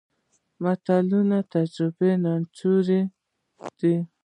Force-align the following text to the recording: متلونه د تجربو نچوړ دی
متلونه 0.63 1.37
د 1.43 1.47
تجربو 1.53 2.09
نچوړ 2.23 2.87
دی 3.79 3.95